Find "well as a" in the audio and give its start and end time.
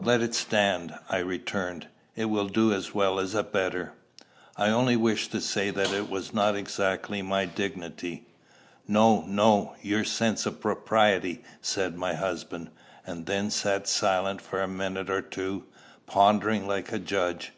2.94-3.42